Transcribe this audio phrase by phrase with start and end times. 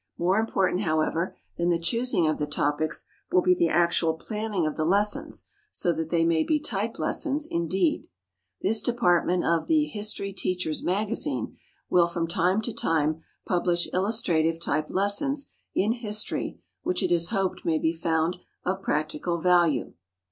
[0.17, 4.75] More important, however, than the choosing of the topics will be the actual planning of
[4.75, 8.09] the lessons so that they may be type lessons indeed.
[8.63, 11.55] This department of the HISTORY TEACHER'S MAGAZINE
[11.91, 17.63] will from time to time publish illustrative type lessons in history which it is hoped
[17.63, 19.93] may be found of practical value.